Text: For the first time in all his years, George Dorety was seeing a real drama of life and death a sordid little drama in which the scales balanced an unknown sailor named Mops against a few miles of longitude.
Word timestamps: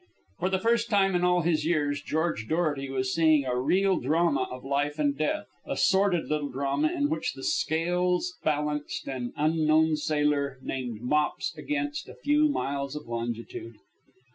For 0.39 0.49
the 0.49 0.57
first 0.57 0.89
time 0.89 1.13
in 1.13 1.23
all 1.23 1.41
his 1.41 1.63
years, 1.63 2.01
George 2.01 2.47
Dorety 2.47 2.89
was 2.89 3.13
seeing 3.13 3.45
a 3.45 3.55
real 3.55 3.97
drama 3.99 4.47
of 4.49 4.65
life 4.65 4.97
and 4.97 5.15
death 5.15 5.45
a 5.63 5.77
sordid 5.77 6.25
little 6.25 6.49
drama 6.49 6.91
in 6.91 7.07
which 7.07 7.33
the 7.35 7.43
scales 7.43 8.33
balanced 8.43 9.07
an 9.07 9.31
unknown 9.37 9.95
sailor 9.97 10.57
named 10.63 11.01
Mops 11.01 11.55
against 11.55 12.09
a 12.09 12.15
few 12.15 12.47
miles 12.49 12.95
of 12.95 13.05
longitude. 13.07 13.75